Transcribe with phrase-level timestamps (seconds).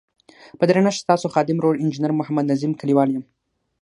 [0.57, 3.23] په درنښت ستاسو خادم ورور انجنیر محمد نظیم کلیوال یم.